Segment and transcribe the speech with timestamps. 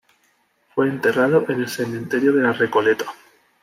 [0.73, 3.05] Fue enterrado en el Cementerio de La Recoleta.